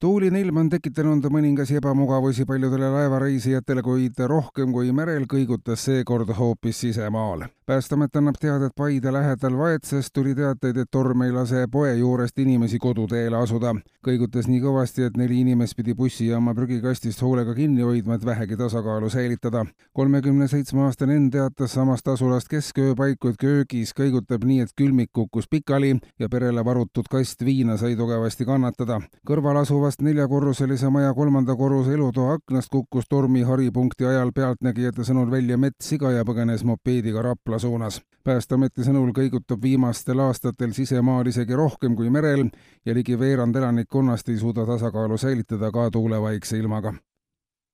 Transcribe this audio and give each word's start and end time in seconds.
tuuline 0.00 0.40
ilm 0.40 0.56
on 0.60 0.68
tekitanud 0.68 1.24
mõningasi 1.32 1.78
ebamugavusi 1.80 2.44
paljudele 2.44 2.88
laevareisijatele, 2.92 3.82
kuid 3.82 4.18
rohkem 4.28 4.72
kui 4.74 4.92
merel 4.92 5.24
kõigutas 5.30 5.86
seekord 5.88 6.32
hoopis 6.36 6.80
sisemaal. 6.84 7.46
päästeamet 7.66 8.16
annab 8.16 8.36
teada, 8.40 8.66
et 8.66 8.72
Paide 8.76 9.12
lähedal 9.12 9.56
Vaetses 9.58 10.12
tuli 10.12 10.34
teateid, 10.34 10.76
et 10.76 10.90
torm 10.90 11.22
ei 11.22 11.32
lase 11.32 11.66
poe 11.72 11.94
juurest 11.96 12.38
inimesi 12.38 12.78
koduteele 12.78 13.36
asuda. 13.36 13.74
kõigutas 14.06 14.48
nii 14.48 14.60
kõvasti, 14.60 15.06
et 15.06 15.16
neli 15.16 15.40
inimest 15.40 15.76
pidi 15.76 15.94
bussijaama 15.94 16.54
prügikastist 16.54 17.22
hoolega 17.22 17.54
kinni 17.54 17.82
hoidma, 17.82 18.14
et 18.14 18.24
vähegi 18.24 18.56
tasakaalu 18.56 19.10
säilitada. 19.10 19.64
kolmekümne 19.92 20.48
seitsme 20.48 20.82
aastane 20.82 21.16
Enn 21.16 21.30
teatas 21.30 21.72
samast 21.72 22.08
asulast 22.08 22.48
kesköö 22.48 22.94
paiku, 22.94 23.28
et 23.28 23.36
köögis 23.36 23.94
kõigutab 23.94 24.44
nii, 24.44 24.60
et 24.60 24.72
külmik 24.76 25.10
kukkus 25.12 25.48
pikali 25.48 25.98
ja 26.18 26.28
perele 26.28 26.64
varutud 26.64 27.08
kast 27.10 27.44
viina 27.44 27.76
sai 27.76 27.96
tugevasti 27.96 28.44
kannatada. 28.44 29.00
kõrval 29.26 29.56
asuva 29.56 29.85
asuvast 29.86 30.02
neljakorruselise 30.02 30.88
maja 30.90 31.12
kolmanda 31.14 31.54
korruse 31.56 31.92
elutoa 31.94 32.32
aknast 32.32 32.68
kukkus 32.72 33.04
tormi 33.08 33.44
haripunkti 33.46 34.06
ajal 34.06 34.32
pealtnägijate 34.34 35.06
sõnul 35.06 35.30
välja 35.30 35.54
metssiga 35.62 36.10
ja 36.10 36.24
põgenes 36.26 36.64
mopeediga 36.66 37.22
Rapla 37.22 37.60
suunas. 37.62 38.00
päästeameti 38.24 38.82
sõnul 38.82 39.12
kõigutab 39.14 39.62
viimastel 39.62 40.18
aastatel 40.26 40.74
sisemaal 40.74 41.30
isegi 41.30 41.54
rohkem 41.54 41.94
kui 41.94 42.10
merel 42.10 42.48
ja 42.84 42.94
ligi 42.94 43.18
veerand 43.18 43.56
elanikkonnast 43.56 44.28
ei 44.28 44.42
suuda 44.42 44.66
tasakaalu 44.66 45.18
säilitada 45.18 45.70
ka 45.70 45.90
tuulevaikse 45.90 46.58
ilmaga 46.58 46.94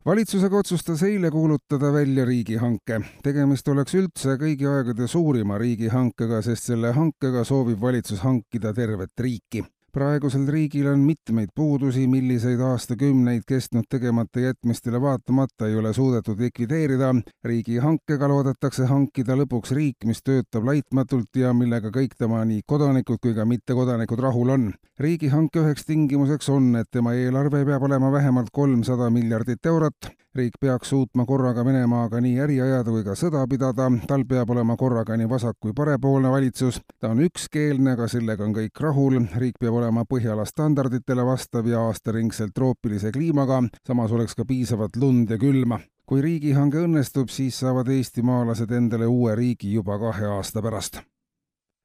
valitsusega 0.05 0.57
otsustas 0.57 1.03
eile 1.03 1.31
kuulutada 1.31 1.93
välja 1.93 2.25
riigihanke. 2.25 3.01
tegemist 3.23 3.69
oleks 3.69 3.95
üldse 3.95 4.37
kõigi 4.37 4.69
aegade 4.69 5.09
suurima 5.09 5.59
riigihankega, 5.59 6.43
sest 6.43 6.65
selle 6.65 6.93
hankega 6.93 7.45
soovib 7.45 7.81
valitsus 7.81 8.21
hankida 8.21 8.75
tervet 8.75 9.17
riiki 9.21 9.65
praegusel 9.93 10.47
riigil 10.49 10.87
on 10.89 11.03
mitmeid 11.05 11.51
puudusi, 11.55 12.07
milliseid 12.09 12.61
aastakümneid 12.65 13.45
kestnud 13.49 13.85
tegemata 13.91 14.41
jätmistele 14.41 15.01
vaatamata 15.01 15.69
ei 15.69 15.77
ole 15.77 15.93
suudetud 15.93 16.41
likvideerida. 16.41 17.15
riigihankega 17.45 18.29
loodetakse 18.29 18.87
hankida 18.89 19.37
lõpuks 19.37 19.75
riik, 19.77 20.07
mis 20.09 20.23
töötab 20.23 20.65
laitmatult 20.65 21.37
ja 21.37 21.53
millega 21.53 21.93
kõik 21.93 22.17
tema 22.19 22.45
nii 22.45 22.63
kodanikud 22.67 23.21
kui 23.23 23.35
ka 23.35 23.45
mittekodanikud 23.45 24.21
rahul 24.21 24.55
on. 24.57 24.73
riigihanke 24.99 25.61
üheks 25.61 25.85
tingimuseks 25.85 26.49
on, 26.49 26.77
et 26.77 26.89
tema 26.91 27.15
eelarve 27.15 27.65
peab 27.65 27.83
olema 27.83 28.13
vähemalt 28.13 28.51
kolmsada 28.53 29.11
miljardit 29.11 29.67
eurot 29.67 30.13
riik 30.35 30.57
peaks 30.61 30.89
suutma 30.89 31.27
korraga 31.29 31.65
Venemaaga 31.65 32.21
nii 32.25 32.39
äri 32.41 32.61
ajada 32.65 32.91
kui 32.91 33.05
ka 33.05 33.17
sõda 33.19 33.43
pidada, 33.49 33.89
tal 34.09 34.25
peab 34.29 34.51
olema 34.55 34.77
korraga 34.81 35.17
nii 35.17 35.29
vasak- 35.29 35.61
kui 35.61 35.75
parepoolne 35.77 36.31
valitsus, 36.33 36.81
ta 36.99 37.13
on 37.13 37.21
ükskeelne, 37.27 37.93
aga 37.93 38.09
sellega 38.09 38.45
on 38.45 38.55
kõik 38.57 38.81
rahul, 38.81 39.21
riik 39.37 39.61
peab 39.61 39.79
olema 39.83 40.07
Põhjala 40.09 40.47
standarditele 40.49 41.25
vastav 41.25 41.69
ja 41.69 41.85
aastaringselt 41.87 42.55
troopilise 42.55 43.13
kliimaga, 43.13 43.63
samas 43.87 44.13
oleks 44.13 44.35
ka 44.35 44.45
piisavalt 44.45 44.97
lund 44.97 45.31
ja 45.31 45.39
külma. 45.39 45.81
kui 46.07 46.21
riigihange 46.21 46.83
õnnestub, 46.83 47.31
siis 47.31 47.57
saavad 47.63 47.89
eestimaalased 47.89 48.71
endale 48.71 49.07
uue 49.07 49.35
riigi 49.39 49.73
juba 49.73 49.99
kahe 49.99 50.27
aasta 50.27 50.61
pärast 50.61 51.01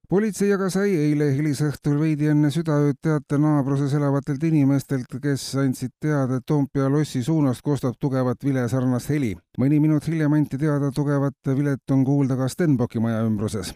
politsei 0.10 0.54
aga 0.56 0.70
sai 0.72 0.94
eile 0.96 1.26
hilisõhtul 1.36 1.98
veidi 2.00 2.30
enne 2.32 2.48
südaööd 2.54 2.96
teate 3.04 3.40
naabruses 3.44 3.92
elavatelt 3.98 4.44
inimestelt, 4.48 5.18
kes 5.24 5.44
andsid 5.60 5.92
teada, 6.00 6.38
et 6.40 6.46
Toompea 6.48 6.88
lossi 6.92 7.24
suunast 7.24 7.62
kostab 7.64 7.98
tugevat 8.00 8.44
vilesarnast 8.44 9.12
heli. 9.12 9.36
mõni 9.60 9.82
minut 9.84 10.08
hiljem 10.08 10.34
anti 10.34 10.58
teada, 10.58 10.92
tugevat 10.96 11.52
vilet 11.58 11.92
on 11.92 12.06
kuulda 12.06 12.38
ka 12.38 12.48
Stenbocki 12.48 13.00
maja 13.00 13.26
ümbruses. 13.26 13.74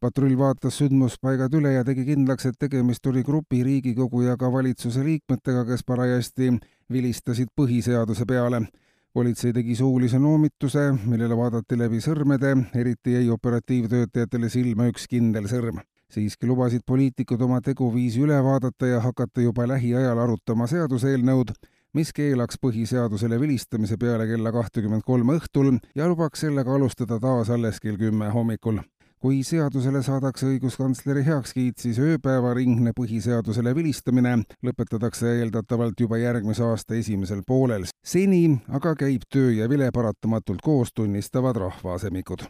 patrull 0.00 0.36
vaatas 0.36 0.78
sündmuspaigad 0.78 1.54
üle 1.54 1.72
ja 1.72 1.84
tegi 1.84 2.04
kindlaks, 2.04 2.46
et 2.46 2.58
tegemist 2.58 3.06
oli 3.06 3.22
grupi 3.22 3.62
Riigikogu 3.64 4.22
ja 4.22 4.36
ka 4.36 4.52
valitsuse 4.52 5.04
liikmetega, 5.04 5.64
kes 5.64 5.84
parajasti 5.84 6.52
vilistasid 6.92 7.48
põhiseaduse 7.56 8.26
peale 8.26 8.66
politsei 9.14 9.52
tegi 9.54 9.76
suulise 9.78 10.18
noomituse, 10.18 10.88
millele 11.06 11.36
vaadati 11.38 11.76
läbi 11.78 12.00
sõrmede, 12.02 12.50
eriti 12.74 13.14
jäi 13.14 13.28
operatiivtöötajatele 13.30 14.48
silma 14.50 14.88
üks 14.90 15.06
kindel 15.10 15.46
sõrm. 15.50 15.78
siiski 16.14 16.46
lubasid 16.46 16.82
poliitikud 16.86 17.40
oma 17.42 17.60
teguviisi 17.60 18.20
üle 18.22 18.36
vaadata 18.42 18.86
ja 18.86 19.00
hakata 19.02 19.42
juba 19.42 19.66
lähiajal 19.66 20.18
arutama 20.18 20.66
seaduseelnõud, 20.70 21.54
mis 21.94 22.12
keelaks 22.14 22.58
põhiseadusele 22.62 23.38
vilistamise 23.40 23.96
peale 23.98 24.26
kella 24.26 24.52
kahtekümmend 24.52 25.06
kolm 25.06 25.30
õhtul 25.36 25.78
ja 25.94 26.10
lubaks 26.10 26.42
sellega 26.46 26.74
alustada 26.74 27.18
taas 27.22 27.50
alles 27.50 27.80
kell 27.80 27.98
kümme 27.98 28.30
hommikul 28.34 28.82
kui 29.24 29.38
seadusele 29.40 30.02
saadakse 30.04 30.44
õiguskantsleri 30.44 31.22
heakskiit, 31.24 31.78
siis 31.80 31.96
ööpäevaringne 31.96 32.90
põhiseadusele 32.92 33.72
vilistamine 33.72 34.34
lõpetatakse 34.66 35.30
eeldatavalt 35.38 36.02
juba 36.04 36.18
järgmise 36.20 36.60
aasta 36.66 36.98
esimesel 36.98 37.40
poolel. 37.46 37.86
seni 38.04 38.58
aga 38.68 38.92
käib 39.00 39.24
töö 39.32 39.54
ja 39.56 39.68
vile 39.68 39.88
paratamatult 39.96 40.60
koos, 40.60 40.92
tunnistavad 40.92 41.56
rahvaasemikud 41.56 42.44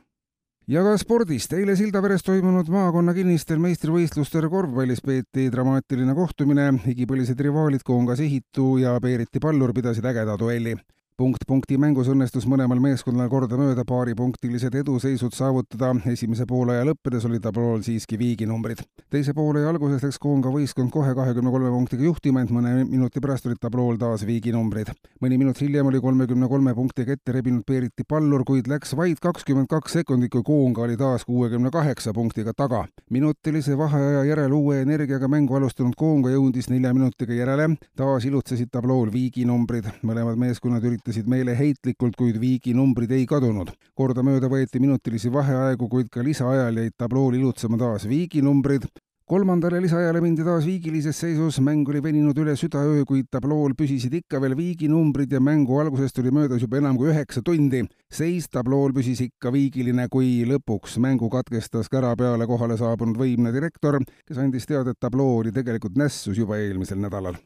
ja 0.67 0.83
ka 0.83 0.97
spordist. 0.99 1.53
eile 1.53 1.77
Sildaveres 1.77 2.27
toimunud 2.27 2.67
maakonnakinnistel 2.75 3.63
meistrivõistlustel 3.63 4.49
korvpallis 4.51 5.05
peeti 5.07 5.47
dramaatiline 5.55 6.15
kohtumine. 6.15 6.73
igipõlised 6.91 7.39
rivaalid 7.39 7.87
Koongas 7.87 8.21
Ihitu 8.21 8.79
ja 8.83 8.99
Peeriti 9.01 9.39
Pallur 9.39 9.73
pidasid 9.73 10.11
ägeda 10.11 10.35
duelli 10.39 10.75
punkt 11.17 11.45
punkti 11.47 11.77
mängus 11.79 12.09
õnnestus 12.11 12.43
mõlemal 12.51 12.81
meeskonnal 12.83 13.29
kordamööda 13.31 13.85
paaripunktilised 13.87 14.75
eduseisud 14.81 15.35
saavutada, 15.37 15.93
esimese 16.11 16.43
poolaja 16.51 16.83
lõppedes 16.89 17.23
oli 17.29 17.39
tablool 17.39 17.85
siiski 17.87 18.19
viiginumbrid. 18.19 18.81
teise 19.15 19.31
poolaja 19.35 19.69
alguses 19.71 20.03
läks 20.03 20.19
Koonga 20.19 20.51
võistkond 20.51 20.91
kohe 20.91 21.15
kahekümne 21.15 21.53
kolme 21.55 21.71
punktiga 21.71 22.03
juhtima, 22.03 22.43
ent 22.43 22.51
mõne 22.51 22.73
minuti 22.89 23.23
pärast 23.23 23.47
olid 23.47 23.61
tablool 23.63 23.95
taas 23.97 24.25
viiginumbrid. 24.27 24.91
mõni 25.23 25.39
minut 25.39 25.61
hiljem 25.61 25.87
oli 25.87 26.01
kolmekümne 26.01 26.49
kolme 26.49 26.75
punktiga 26.75 27.13
ette 27.13 27.33
rebinud 27.33 27.63
Peeriti 27.63 28.03
Pallur, 28.09 28.43
kuid 28.45 28.67
läks 28.67 28.97
vaid 28.97 29.23
kakskümmend 29.23 29.71
kaks 29.71 29.93
sekundit, 30.01 30.33
kui 30.33 30.43
Koonga 30.43 30.83
oli 30.83 30.97
taas 30.97 31.25
kuuekümne 31.25 31.71
kaheksa 31.71 32.13
punktiga 32.13 32.53
taga. 32.57 32.87
minutilise 33.11 33.79
vaheaja 33.79 34.25
järel 34.25 34.53
uue 34.53 34.83
energiaga 34.83 35.29
mängu 35.29 35.55
alustanud 35.55 35.95
Koonga 35.97 36.35
jõudis 36.35 36.71
nelja 36.71 36.93
minutiga 36.95 37.35
järele, 37.35 37.77
taas 37.95 38.25
ilutsesid 38.25 38.73
tablool 38.73 39.13
viiginumbrid, 39.13 39.87
mõlemad 40.03 40.35
meeskonnad 40.35 40.83
üritasid 40.83 41.04
näitasid 41.05 41.27
meeleheitlikult, 41.29 42.15
kuid 42.17 42.39
viigi 42.41 42.73
numbrid 42.73 43.11
ei 43.13 43.27
kadunud. 43.29 43.69
kordamööda 43.95 44.49
võeti 44.49 44.81
minutilisi 44.81 45.33
vaheaegu, 45.33 45.89
kuid 45.89 46.09
ka 46.09 46.25
lisaajal 46.25 46.81
jäid 46.81 46.95
tablool 46.97 47.35
ilutsema 47.35 47.77
taas 47.77 48.09
viigi 48.09 48.41
numbrid. 48.41 48.89
kolmandale 49.27 49.83
lisaajale 49.83 50.21
mindi 50.21 50.45
taas 50.45 50.65
viigilises 50.65 51.21
seisus, 51.21 51.61
mäng 51.61 51.89
oli 51.89 52.03
veninud 52.03 52.39
üle 52.39 52.57
südaöö, 52.57 53.05
kuid 53.05 53.29
tablool 53.31 53.75
püsisid 53.77 54.15
ikka 54.15 54.41
veel 54.41 54.57
viigi 54.57 54.89
numbrid 54.89 55.33
ja 55.33 55.41
mängu 55.41 55.79
algusest 55.79 56.19
oli 56.19 56.31
möödas 56.31 56.63
juba 56.63 56.79
enam 56.79 56.97
kui 56.97 57.13
üheksa 57.13 57.43
tundi. 57.45 57.85
seis 58.11 58.49
tablool 58.49 58.93
püsis 58.93 59.21
ikka 59.21 59.53
viigiline, 59.53 60.09
kui 60.09 60.45
lõpuks 60.49 60.99
mängu 60.99 61.29
katkestas 61.29 61.89
kära 61.89 62.17
peale 62.17 62.47
kohale 62.47 62.79
saabunud 62.79 63.17
võimne 63.17 63.53
direktor, 63.53 64.01
kes 64.27 64.39
andis 64.39 64.65
teada, 64.67 64.91
et 64.91 65.01
tabloo 65.01 65.41
oli 65.41 65.53
tegelikult 65.53 65.97
nässus 65.97 66.39
juba 66.39 66.57
eelmisel 66.57 66.99
nädalal. 66.99 67.37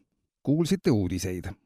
kuulsite 0.43 0.91
uudiseid 0.91 1.51